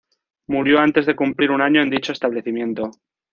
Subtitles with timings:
[0.47, 2.89] Murió antes de cumplir un año en dicho establecimiento.